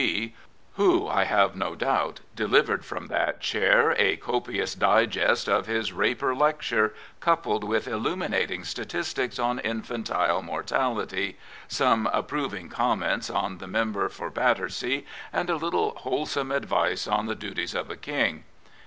[0.03, 0.33] B./'
[0.77, 6.33] who, I have no doubt, delivered from that chair a copious digest of his Raper
[6.33, 11.37] lecture, coupled with illuminating statistics on infantile mortality,
[11.67, 17.27] some approving comments on the member for Batter sea, and a little wholesome advice on
[17.27, 18.43] the duties of a King.